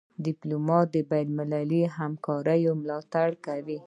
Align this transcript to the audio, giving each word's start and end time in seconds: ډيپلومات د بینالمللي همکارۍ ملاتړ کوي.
ډيپلومات 0.25 0.87
د 0.95 0.97
بینالمللي 1.11 1.81
همکارۍ 1.97 2.61
ملاتړ 2.81 3.27
کوي. 3.45 3.79